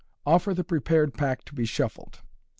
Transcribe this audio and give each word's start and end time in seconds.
Offer 0.25 0.55
the 0.55 0.63
prepared 0.63 1.13
pack 1.13 1.45
to 1.45 1.53
be 1.53 1.63
shuffled. 1.63 2.23